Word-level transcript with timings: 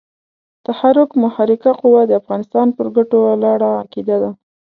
تحرک 0.67 1.09
محرکه 1.23 1.71
قوه 1.81 2.01
د 2.05 2.11
افغانستان 2.21 2.67
پر 2.77 2.87
ګټو 2.95 3.17
ولاړه 3.23 3.69
عقیده 3.83 4.17
ده. 4.23 4.31